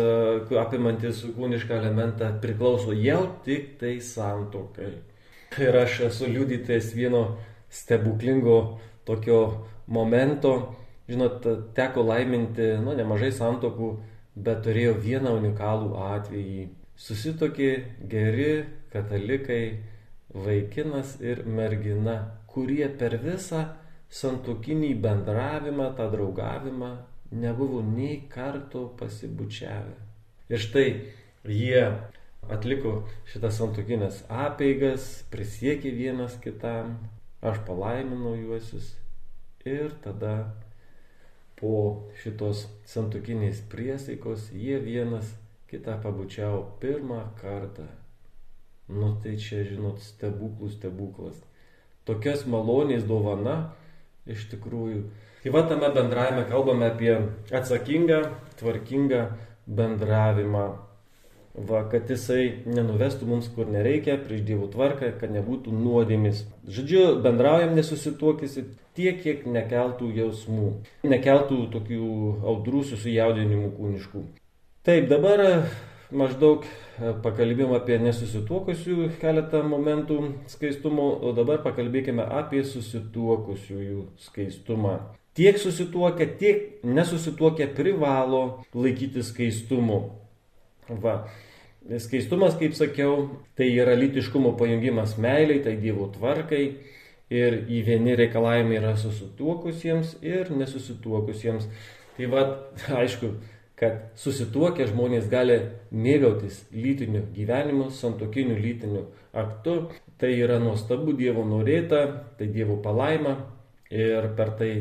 [0.59, 4.93] apimantis kūnišką elementą priklauso jau tik tai santokai.
[5.61, 7.37] Ir aš esu liudytas vieno
[7.73, 10.53] stebuklingo tokio momento,
[11.09, 11.45] žinot,
[11.77, 13.89] teko laiminti, nu, nemažai santokų,
[14.33, 16.67] bet turėjau vieną unikalų atvejį.
[16.97, 17.71] Susitokė
[18.09, 18.51] geri
[18.93, 19.63] katalikai,
[20.33, 22.17] vaikinas ir mergina,
[22.49, 23.65] kurie per visą
[24.13, 26.93] santokinį bendravimą, tą draugavimą
[27.33, 29.95] nebuvo nei karto pasibučiavę.
[30.53, 30.87] Ir štai
[31.49, 31.85] jie
[32.51, 36.97] atliko šitas santokinės apeigas, prisiekė vienas kitam,
[37.41, 38.93] aš palaiminau juosius
[39.65, 40.53] ir tada
[41.59, 45.31] po šitos santokinės priesaikos jie vienas
[45.71, 47.87] kitą pabučiavo pirmą kartą.
[48.91, 51.39] Nu tai čia, žinot, stebuklų stebuklas.
[52.03, 53.73] Tokias malonės dovana
[54.29, 55.03] iš tikrųjų
[55.43, 57.17] Tai va tame bendravime kalbame apie
[57.51, 58.21] atsakingą,
[58.59, 59.25] tvarkingą
[59.67, 60.67] bendravimą.
[61.69, 66.45] va, kad jisai nenuvestų mums kur nereikia, prieš Dievo tvarką, kad nebūtų nuodėmis.
[66.65, 68.63] Žodžiu, bendraujam nesusituokysi
[68.95, 70.71] tiek, kiek nekeltų jausmų,
[71.11, 72.07] nekeltų tokių
[72.53, 74.23] audrų susijaudinimų kūniškų.
[74.87, 75.43] Taip, dabar
[76.17, 80.19] maždaug e, pakalbėjom apie nesusituokusių keletą momentų
[80.51, 84.97] skaistumo, o dabar pakalbėkime apie susituokusiųjų skaistumą.
[85.33, 88.43] Tiek susituokę, tiek nesusituokę privalo
[88.77, 90.03] laikyti skaistumu.
[91.01, 91.23] Va.
[91.99, 96.61] Skaistumas, kaip sakiau, tai yra lytiškumo pajungimas meiliai, tai Dievo tvarkai
[97.33, 101.67] ir į vieni reikalavimai yra susituokusiems ir nesusituokusiems.
[102.13, 102.45] Tai va,
[103.01, 103.33] aišku,
[103.79, 105.57] kad susituokę žmonės gali
[105.91, 109.77] mėgautis lytiniu gyvenimu, santokiniu lytiniu aktu.
[110.21, 112.03] Tai yra nuostabu Dievo norėta,
[112.37, 113.37] tai Dievo palaima
[113.91, 114.73] ir per tai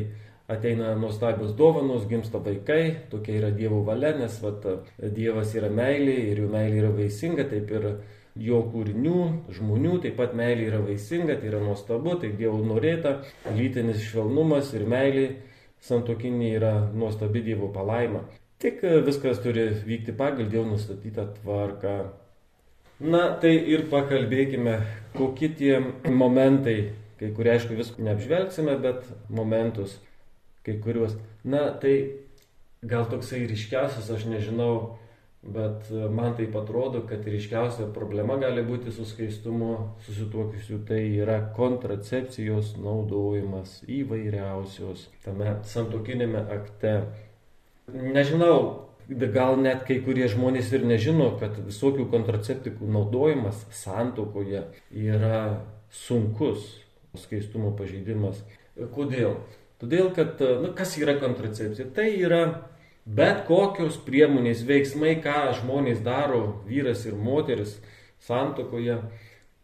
[0.47, 4.65] ateina nuostabios dovanos, gimsta vaikai, tokia yra Dievo valia, nes vat,
[5.15, 7.87] Dievas yra meilė ir jų meilė yra vaisinga, taip ir
[8.35, 9.23] jo kūrinių,
[9.57, 13.21] žmonių, taip pat meilė yra vaisinga, tai yra nuostabu, tai Dievo norėta,
[13.57, 15.27] lytinis švelnumas ir meilė
[15.83, 18.23] santokinė yra nuostabi Dievo palaima.
[18.61, 21.95] Tik e, viskas turi vykti pagal Dievo nustatytą tvarką.
[23.03, 24.77] Na, tai ir pakalbėkime,
[25.17, 29.97] kokie tie momentai, kai kurie aišku visko neapžvelgsime, bet momentus,
[30.63, 31.17] kai kuriuos.
[31.43, 31.95] Na, tai
[32.85, 34.99] gal toksai ryškiausias, aš nežinau,
[35.43, 39.73] bet e, man taip atrodo, kad ryškiausia problema gali būti su skaistumu
[40.05, 46.95] susituokusių, tai yra kontracepcijos naudojimas įvairiausios tame santokinėme akte.
[47.91, 56.79] Nežinau, gal net kai kurie žmonės ir nežino, kad visokių kontraceptikų naudojimas santokoje yra sunkus
[57.19, 58.39] skaistumo pažeidimas.
[58.95, 59.35] Kodėl?
[59.81, 61.89] Todėl, kad, na, kas yra kontracepcija?
[61.93, 62.43] Tai yra
[63.05, 67.75] bet kokios priemonės, veiksmai, ką žmonės daro, vyras ir moteris
[68.23, 69.01] santokoje,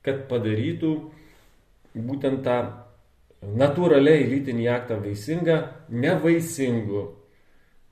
[0.03, 0.91] kad padarytų
[1.95, 2.59] būtent tą
[3.41, 7.05] natūraliai lytinį aktą vaisingą, nevaisingu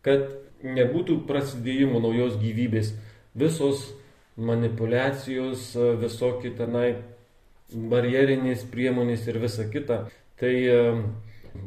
[0.07, 0.25] kad
[0.63, 2.95] nebūtų prasidėjimo naujos gyvybės,
[3.37, 3.91] visos
[4.37, 5.69] manipulacijos,
[6.01, 6.95] visokie tenai
[7.73, 10.05] barjerinės priemonės ir visa kita.
[10.37, 10.53] Tai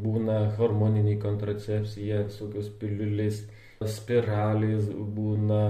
[0.00, 3.42] būna hormoniniai kontracepcija, visokios piliulės,
[3.82, 5.62] spiralės, būna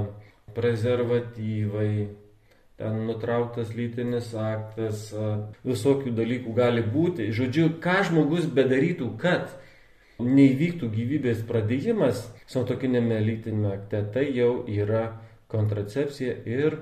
[0.57, 1.93] prezervatyvai,
[2.81, 5.09] ten nutrauktas lytinis aktas,
[5.65, 7.31] visokių dalykų gali būti.
[7.37, 9.53] Žodžiu, ką žmogus bedarytų, kad
[10.21, 15.05] neįvyktų gyvybės pradėjimas santokinėme lytinėme akte, tai jau yra
[15.51, 16.81] kontracepcija ir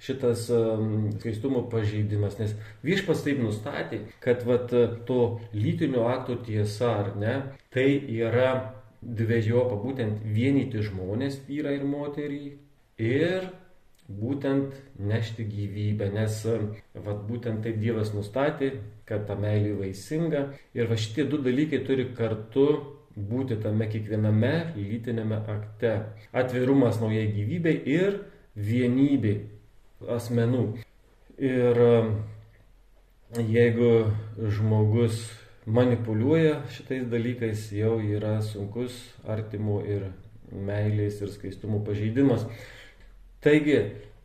[0.00, 2.52] šitas um, skaistumo pažeidimas, nes
[2.84, 4.72] viešpas taip nustatė, kad vat,
[5.08, 5.20] to
[5.56, 7.36] lytinio akto tiesa ar ne,
[7.72, 8.50] tai yra
[9.00, 12.52] dviejopa, būtent vienyti žmonės, vyrai ir moteriai,
[13.00, 13.48] ir
[14.06, 18.72] būtent nešti gyvybę, nes vat, būtent taip Dievas nustatė,
[19.06, 20.44] kad ta meilė vaisinga.
[20.74, 22.68] Ir va šitie du dalykai turi kartu
[23.16, 25.94] būti tame kiekviename lytinėme akte.
[26.36, 28.20] Atvirumas naujai gyvybei ir
[28.54, 29.46] vienybei
[30.16, 30.66] asmenų.
[31.40, 31.80] Ir
[33.36, 33.90] jeigu
[34.38, 35.24] žmogus
[35.66, 40.08] manipuliuoja šitais dalykais, jau yra sunkus artimų ir
[40.52, 42.46] meilės ir skaistumų pažeidimas.
[43.42, 43.80] Taigi,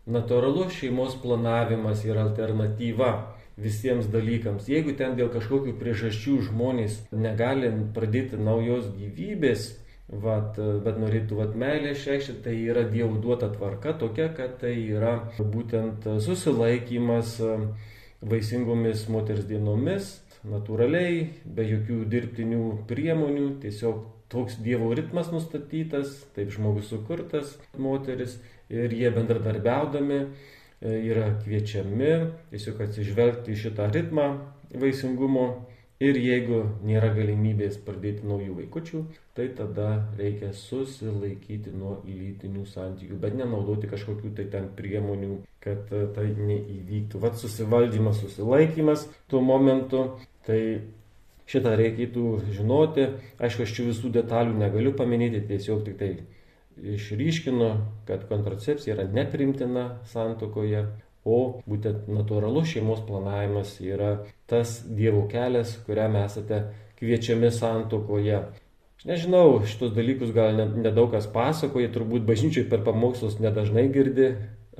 [0.06, 3.12] natūralus šeimos planavimas yra alternatyva
[3.58, 4.70] visiems dalykams.
[4.72, 9.70] Jeigu ten dėl kažkokių priežasčių žmonės negali pradėti naujos gyvybės,
[10.12, 15.18] vat, bet norėtų vat, meilę išreikšti, tai yra dievų duota tvarka tokia, kad tai yra
[15.40, 17.38] būtent susilaikymas
[18.22, 26.90] vaisingomis moters dienomis, natūraliai, be jokių dirbtinių priemonių, tiesiog toks dievo ritmas nustatytas, taip žmogus
[26.92, 28.38] sukurtas, moteris
[28.72, 30.22] ir jie bendradarbiaudami
[30.82, 32.14] yra kviečiami
[32.54, 34.28] tiesiog atsižvelgti į šitą ritmą
[34.82, 35.46] vaisingumo
[36.02, 39.02] ir jeigu nėra galimybės pradėti naujų vaikučių,
[39.38, 46.08] tai tada reikia susilaikyti nuo lytinių santykių, bet nenaudoti kažkokių tai ten priemonių, kad e,
[46.16, 47.22] tai neįvyktų.
[47.22, 50.08] Vat susivaldymas, susilaikymas tuo momentu,
[50.48, 50.62] tai
[51.52, 53.08] šitą reikėtų žinoti.
[53.38, 56.12] Aišku, aš čia visų detalių negaliu paminėti, tiesiog tik tai
[56.82, 57.72] išryškino,
[58.08, 60.86] kad kontracepcija yra neprimtina santokoje,
[61.22, 66.64] o būtent natūralus šeimos planavimas yra tas Dievo kelias, kuriam esate
[66.98, 68.40] kviečiami santokoje.
[69.02, 74.32] Aš nežinau, šitos dalykus gal nedaug kas pasakoja, turbūt bažnyčiai per pamokslus nedažnai girdi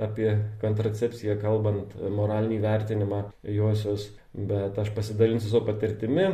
[0.02, 6.28] apie kontracepciją, kalbant moralinį vertinimą josios, bet aš pasidalinsiu savo patirtimi,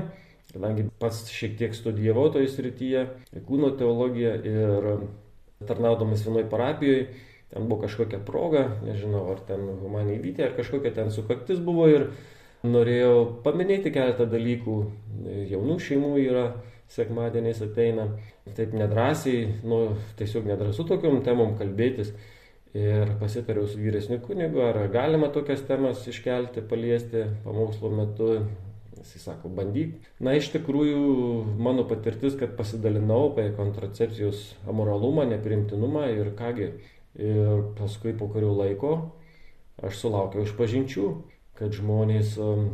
[0.52, 3.06] kadangi pats šiek tiek studijavau toje srityje,
[3.48, 4.92] kūno teologiją ir
[5.66, 7.08] tarnaudamas vienoj parapijoje,
[7.50, 12.10] ten buvo kažkokia proga, nežinau, ar ten humanėvytė, ar kažkokia ten sukaktis buvo ir
[12.66, 14.78] norėjau paminėti keletą dalykų.
[15.50, 16.46] Jaunų šeimų yra,
[16.92, 18.08] sekmadieniais ateina,
[18.56, 19.80] taip nedrasiai, nu,
[20.18, 22.14] tiesiog nedrasu tokiam temom kalbėtis.
[22.76, 28.32] Ir pasitariau su vyresniu kunigu, ar galima tokias temas iškelti, paliesti pamokslo metu.
[28.98, 29.94] Jis sako, bandyk.
[30.22, 31.02] Na, iš tikrųjų,
[31.60, 36.72] mano patirtis, kad pasidalinau apie kontracepcijos amoralumą, neprimtinumą ir kągi.
[37.18, 38.92] Ir paskui po kurio laiko
[39.82, 41.06] aš sulaukiau išpažinčių,
[41.58, 42.68] kad žmonės um,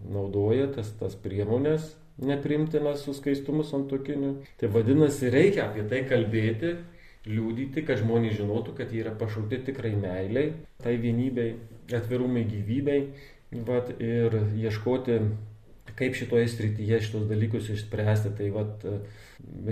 [0.00, 4.34] naudoja tas, tas priemonės neprimtinas su skaistumu santokiniu.
[4.60, 6.74] Tai vadinasi, reikia apie tai kalbėti,
[7.28, 11.54] liūdyti, kad žmonės žinotų, kad jie yra pašaukti tikrai meiliai, tai vienybei,
[11.92, 13.00] atvirumai gyvybei
[13.66, 15.20] vat, ir ieškoti
[15.98, 18.34] kaip šitoje srityje šitos dalykus išspręsti.
[18.38, 18.86] Tai vat,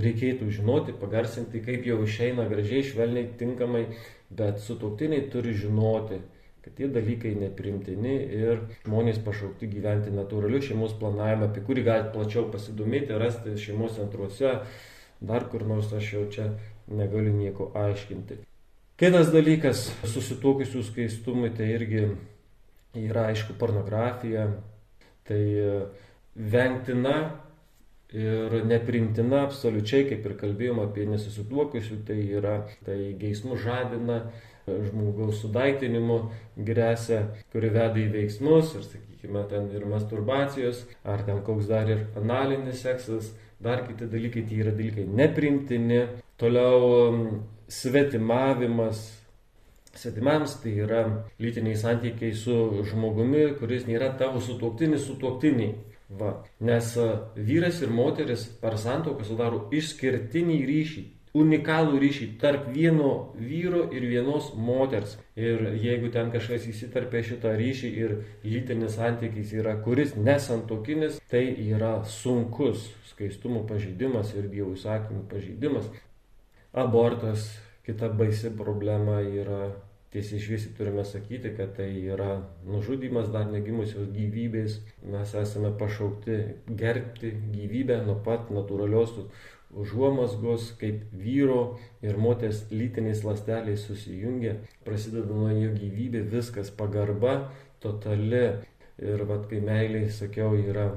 [0.07, 3.85] reikėtų žinoti, pagarsinti, kaip jau išeina gražiai, švelniai, tinkamai,
[4.31, 6.20] bet sutoktiniai turi žinoti,
[6.64, 12.48] kad tie dalykai neprimtini ir žmonės pašaukti gyventi natūraliu šeimos planavimu, apie kurį galite plačiau
[12.52, 14.59] pasidomėti, rasti šeimos centruose,
[15.20, 16.50] dar kur nors aš jau čia
[16.88, 18.42] negaliu nieko aiškinti.
[18.98, 22.09] Kitas dalykas susituokusių skaistumui tai irgi
[22.98, 24.48] yra aišku pornografija,
[25.28, 25.42] tai
[26.38, 27.18] vengtina
[28.14, 32.55] ir neprimtina absoliučiai, kaip ir kalbėjom apie nesusituokusių, tai yra,
[32.87, 34.22] tai geismų žadina,
[34.68, 36.18] žmogaus sudaitinimu
[36.57, 42.07] grėsia, kuri veda į veiksmus ir, sakykime, ten ir masturbacijos, ar ten koks dar ir
[42.20, 46.03] analinis seksas, dar kiti dalykai, tai yra dalykai neprimtini.
[46.38, 49.07] Toliau svetimavimas,
[49.98, 51.01] Svetimams tai yra
[51.42, 55.72] lytiniai santykiai su žmogumi, kuris nėra tavo sutuoktinis sutuoktiniai.
[56.08, 56.32] Va.
[56.64, 56.94] Nes
[57.36, 61.02] vyras ir moteris per santoką sudaro išskirtinį ryšį,
[61.36, 65.18] unikalų ryšį tarp vieno vyro ir vienos moters.
[65.36, 71.98] Ir jeigu ten kažkas įsiterpia šitą ryšį ir lytinis santykis yra kuris nesantokinis, tai yra
[72.08, 75.90] sunkus skaistumo pažeidimas ir dievų įsakymų pažeidimas.
[76.72, 77.50] Abortas,
[77.84, 79.74] kita baisi problema yra
[80.12, 82.30] tiesiai šviesiai turime sakyti, kad tai yra
[82.66, 84.78] nužudimas dar negimusios gyvybės.
[85.12, 86.38] Mes esame pašaukti
[86.80, 89.18] gerbti gyvybę nuo pat natūralios
[89.76, 97.52] užuomasgos, kaip vyro ir moters lytiniais lasteliais susijungia, prasideda nuo jo gyvybė, viskas pagarba,
[97.84, 98.46] totali.
[98.98, 100.88] Ir vad, kai meiliai, sakiau, yra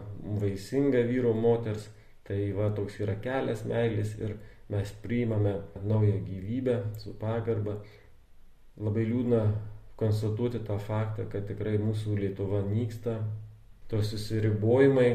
[0.42, 1.84] vaisinga vyro moters,
[2.26, 4.40] tai va toks yra kelias meilės ir
[4.72, 7.76] mes priimame naują gyvybę su pagarba
[8.82, 9.44] Labai liūdna
[10.02, 13.20] konstatuoti tą faktą, kad tikrai mūsų Lietuva nyksta.
[13.92, 15.12] Tos susiribojimai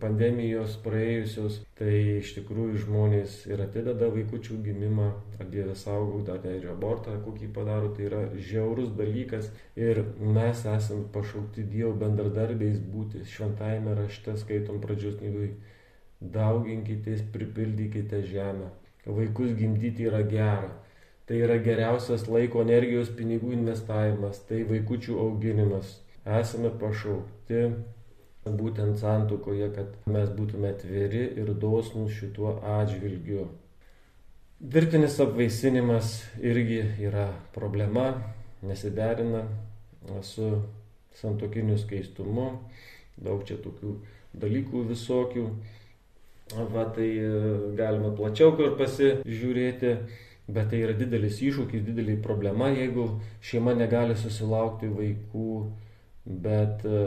[0.00, 5.06] pandemijos praėjusios, tai iš tikrųjų žmonės ir atideda vaikučių gimimą,
[5.38, 11.06] ar Dieve saugau, dar ir abortą kokį padaro, tai yra žiaurus dalykas ir mes esame
[11.14, 13.22] pašaukti Dievo bendradarbiais būti.
[13.36, 15.54] Šventajame rašte skaitom pradžios knygui,
[16.20, 18.74] dauginkitės, pripildykite žemę.
[19.06, 20.74] Vaikus gimdyti yra gera
[21.28, 25.98] Tai yra geriausias laiko, energijos, pinigų investavimas, tai vaikučių auginimas.
[26.38, 27.66] Esame pašaukti
[28.56, 33.48] būtent santukoje, kad mes būtume atviri ir dosnus šituo atžvilgiu.
[34.58, 38.08] Dirbtinis apvaisinimas irgi yra problema,
[38.62, 39.44] nesiderina
[40.22, 40.48] su
[41.20, 42.48] santokiniu skaistumu,
[43.20, 43.92] daug čia tokių
[44.38, 45.44] dalykų visokių.
[46.72, 47.30] Va tai e,
[47.76, 49.90] galima plačiau kur pasižiūrėti.
[50.48, 53.08] Bet tai yra didelis iššūkis, didelė problema, jeigu
[53.44, 55.50] šeima negali susilaukti vaikų,
[56.24, 57.02] bet e,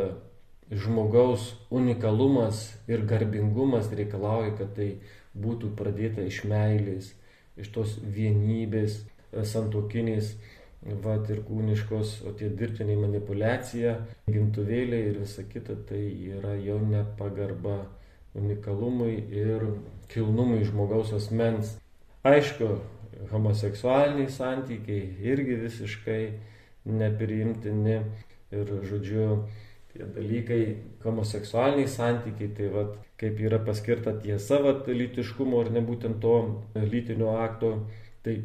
[0.84, 4.92] žmogaus unikalumas ir garbingumas reikalauja, kad tai
[5.34, 7.10] būtų pradėta iš meilės,
[7.58, 9.02] iš tos vienybės,
[9.32, 10.36] e, santokinės,
[11.02, 13.98] vat ir kūniškos, o tie dirbtiniai manipulacija,
[14.30, 16.02] gimtuvėliai ir visa kita, tai
[16.38, 17.84] yra jau nepagarba
[18.38, 19.68] unikalumui ir
[20.14, 21.76] kilnumui žmogaus asmens.
[22.26, 22.76] Aišku,
[23.32, 26.24] homoseksualiniai santykiai irgi visiškai
[26.86, 28.00] nepriimtini.
[28.52, 29.26] Ir žodžiu
[29.94, 30.64] tie dalykai,
[31.04, 36.36] homoseksualiniai santykiai, tai vad kaip yra paskirta tiesa vat lytiškumo ar nebūtent to
[36.76, 37.72] lytinio akto,
[38.26, 38.42] tai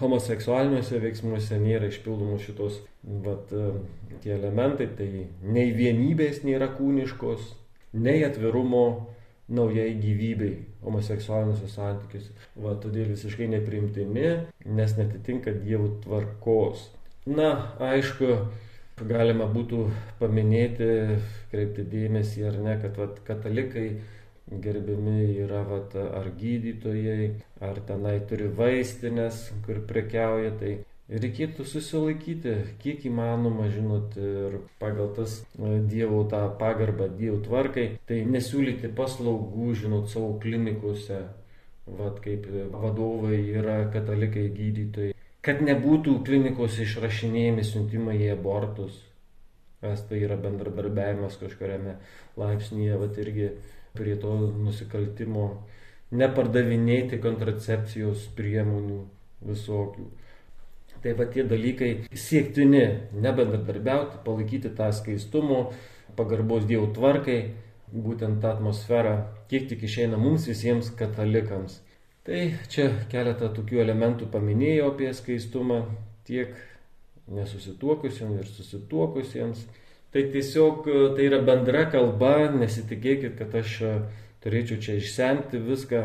[0.00, 2.80] homoseksualiniuose veiksmuose nėra išpildomų šitos
[3.24, 3.52] vat,
[4.20, 5.08] tie elementai, tai
[5.42, 7.54] nei vienybės nėra kūniškos,
[7.96, 8.84] nei atvirumo
[9.50, 12.32] naujai gyvybei homoseksualiniuose santykiuose.
[12.62, 14.30] Va, todėl visiškai nepriimtini,
[14.78, 16.86] nes netitinka dievų tvarkos.
[17.28, 17.50] Na,
[17.90, 18.30] aišku,
[19.10, 19.84] galima būtų
[20.20, 21.18] paminėti,
[21.52, 23.88] kreipti dėmesį ar ne, kad vat, katalikai
[24.50, 27.30] gerbiami yra vat, ar gydytojai,
[27.62, 30.72] ar tenai turi vaistinės, kur prekiauja, tai
[31.10, 38.22] reikėtų susilaikyti, kiek įmanoma, žinot, ir pagal tas e, Dievo tą pagarbą, Dievo tvarkai, tai
[38.28, 41.24] nesiūlyti paslaugų, žinot, savo klinikose,
[41.90, 49.00] vad kaip vadovai yra katalikai gydytojai, kad nebūtų klinikos išrašinėjami siuntimai į abortus,
[49.82, 51.96] nes tai yra bendradarbiavimas kažkuriame
[52.38, 53.50] laipsnyje, vat irgi
[53.96, 55.48] prie to nusikaltimo
[56.14, 59.00] nepardavinėti kontracepcijos priemonių
[59.46, 60.06] visokių.
[61.00, 62.84] Tai va tie dalykai siektini
[63.16, 65.70] nebendradarbiauti, palaikyti tą skaistumo,
[66.16, 67.38] pagarbos Dievo tvarkai,
[67.90, 69.14] būtent tą atmosferą,
[69.48, 71.80] kiek tik išeina mums visiems katalikams.
[72.26, 75.80] Tai čia keletą tokių elementų paminėjau apie skaistumą,
[76.28, 76.52] tiek
[77.32, 79.64] nesusituokusiems ir susituokusiems.
[80.12, 80.84] Tai tiesiog
[81.16, 83.90] tai yra bendra kalba, nesitikėkit, kad aš e,
[84.42, 86.02] turėčiau čia išsemti viską.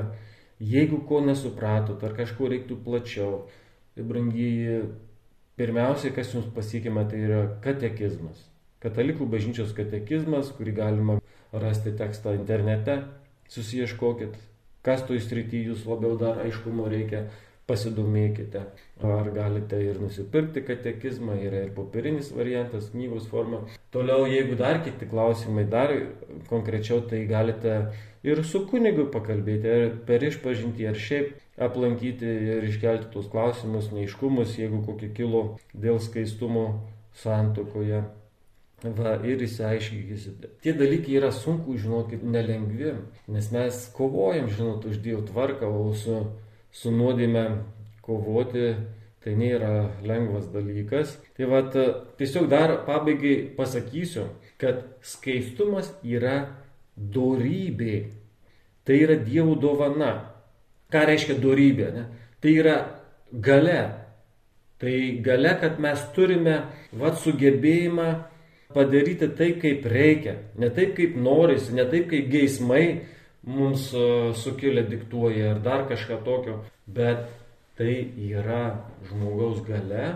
[0.62, 3.42] Jeigu ko nesupratot, ar kažko reiktų plačiau,
[3.96, 4.82] tai brangiai,
[5.56, 8.44] pirmiausiai, kas jums pasiekime, tai yra katekizmas.
[8.84, 11.18] Katalikų bažnyčios katekizmas, kurį galima
[11.56, 13.00] rasti tekstą internete,
[13.50, 14.36] susieškokit,
[14.86, 17.26] kas toj srity jūs labiau dar aiškumo reikia,
[17.66, 18.62] pasidomėkite.
[19.06, 23.64] Ar galite ir nusipirkti katekizmą, yra ir popierinis variantas, knygos forma.
[23.96, 25.94] Toliau, jeigu dar kiti klausimai, dar
[26.52, 27.80] konkrečiau, tai galite
[28.26, 34.58] ir su kunigu pakalbėti, ar per išpažinti, ar šiaip aplankyti ir iškelti tuos klausimus, neiškumus,
[34.60, 35.44] jeigu kokie kilo
[35.74, 36.68] dėl skaistumo
[37.16, 38.04] santokoje.
[38.86, 40.50] Va, ir įsiaiškinkite.
[40.62, 42.92] Tie dalykai yra sunku, žinokit, nelengvi,
[43.32, 46.20] nes mes kovojam, žinot, už Dievo tvarką, o su
[46.76, 47.46] su nuodėme
[48.06, 48.68] kovoti
[49.24, 49.72] tai nėra
[50.06, 51.16] lengvas dalykas.
[51.38, 51.78] Tai vad
[52.20, 54.28] tiesiog dar pabaigai pasakysiu,
[54.62, 56.38] kad skaistumas yra
[56.96, 57.98] dorybė.
[58.86, 60.35] Tai yra Dievo dovana.
[60.96, 61.92] Ką reiškia dorybė?
[61.92, 62.06] Ne?
[62.40, 62.76] Tai yra
[63.44, 63.82] gale.
[64.80, 66.56] Tai gale, kad mes turime
[66.96, 68.08] vat sugebėjimą
[68.76, 70.38] padaryti taip, kaip reikia.
[70.60, 72.86] Ne taip, kaip norisi, ne taip, kaip geismai
[73.46, 74.06] mums e,
[74.42, 77.28] sukėlė diktuoja ar dar kažką tokio, bet
[77.78, 78.64] tai yra
[79.10, 80.16] žmogaus gale,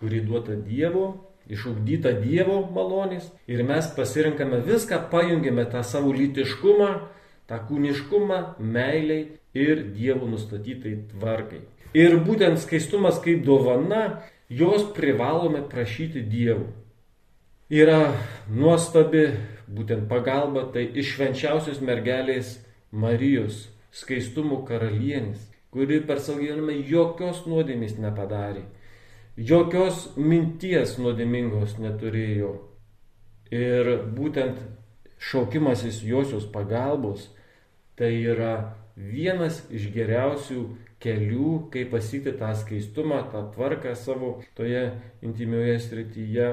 [0.00, 1.06] kuri duota Dievo,
[1.52, 6.90] išugdyta Dievo malonės ir mes pasirinkame viską, pajungiame tą savo lytiškumą,
[7.50, 11.62] tą kūniškumą, meiliai ir Dievo nustatytai tvarkai.
[11.94, 16.70] Ir būtent skaistumas kaip dovana, jos privalome prašyti Dievų.
[17.72, 18.12] Yra
[18.52, 19.26] nuostabi
[19.72, 22.58] būtent pagalba, tai iš švenčiausios mergelės
[22.92, 25.40] Marijos skaistumo karalienės,
[25.72, 28.66] kuri per savo gyvenimą jokios nuodėmės nepadarė,
[29.36, 32.52] jokios minties nuodėmingos neturėjo.
[33.52, 34.60] Ir būtent
[35.20, 37.28] šaukimasis josios pagalbos
[37.96, 40.66] tai yra vienas iš geriausių
[41.02, 44.88] kelių, kaip pasiekti tą skaistumą, tą tvarką savo toje
[45.24, 46.52] intimioje srityje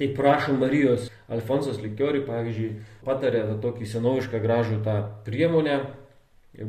[0.00, 2.68] Tai prašom Marijos, Alfonsas Likiori, pavyzdžiui,
[3.04, 4.94] patarė tokį senovišką gražų tą
[5.26, 5.74] priemonę.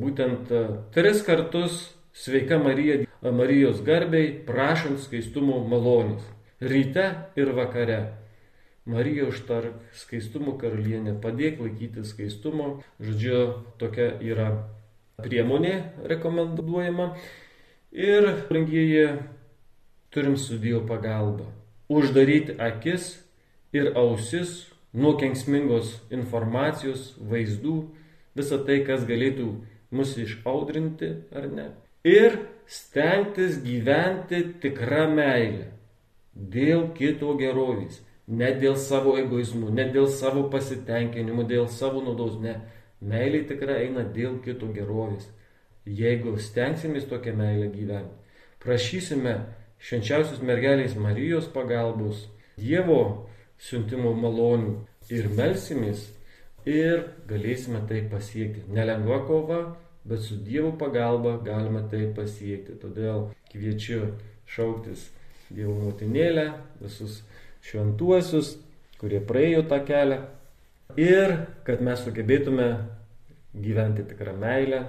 [0.01, 1.77] Būtent e, tris kartus
[2.11, 6.25] sveika Marija, Marijos garbiai, prašant skaistumo malonės.
[6.59, 7.05] Ryte
[7.39, 8.01] ir vakare.
[8.83, 12.81] Marija užtark skaistumo karalienė, padėk laikyti skaistumo.
[12.99, 13.45] Žodžiu,
[13.79, 14.49] tokia yra
[15.23, 15.77] priemonė
[16.11, 17.13] rekomenduojama.
[17.91, 19.07] Ir, brangieji,
[20.11, 21.49] turim su Dievo pagalba
[21.91, 23.19] uždaryti akis
[23.73, 27.75] ir ausis nuo kenksmingos informacijos, vaizdų,
[28.35, 29.49] visą tai, kas galėtų
[29.95, 31.67] mus išaudrinti ar ne.
[32.07, 35.67] Ir stengtis gyventi tikrą meilę
[36.31, 42.59] dėl kito gerovės, ne dėl savo egoizmų, ne dėl savo pasitenkinimų, dėl savo naudos, ne.
[43.01, 45.25] Meilė tikrai eina dėl kito gerovės.
[45.85, 48.13] Jeigu stengsimės tokią meilę gyventi,
[48.61, 49.33] prašysime
[49.81, 52.27] švenčiausios mergelės Marijos pagalbos,
[52.61, 53.27] Dievo
[53.57, 54.75] siuntimo malonių
[55.09, 56.03] ir melsimės
[56.69, 58.67] ir galėsime tai pasiekti.
[58.69, 59.61] Nelengva kova,
[60.05, 62.77] bet su Dievo pagalba galime tai pasiekti.
[62.83, 64.11] Todėl kviečiu
[64.45, 65.07] šauktis
[65.49, 66.51] Dievo motinėlę,
[66.83, 67.23] visus
[67.65, 68.53] šventuosius,
[69.01, 70.21] kurie praėjo tą kelią
[70.99, 71.35] ir
[71.67, 72.67] kad mes sugebėtume
[73.53, 74.85] gyventi tikrą meilę,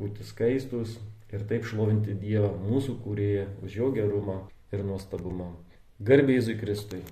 [0.00, 0.98] būti skaistus,
[1.32, 4.38] ir taip šlovinti Dievą, mūsų kūrėją, už jo gerumą
[4.74, 5.52] ir nuostabumą.
[6.00, 7.02] Garbė Jėzui Kristui.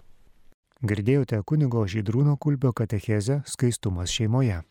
[0.78, 4.62] Girdėjote kunigo Žydrūno Kulbio katechezę Skaistumas šeimoje.